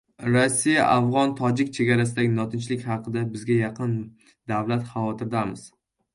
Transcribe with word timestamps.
Rossiya 0.35 0.85
afg‘on-tojik 0.93 1.69
chegarasidagi 1.79 2.31
notinchlik 2.39 2.81
haqida: 2.93 3.25
"Bizga 3.35 3.59
yaqin 3.61 3.95
davlat. 4.55 4.91
Xavotirdamiz" 4.97 5.71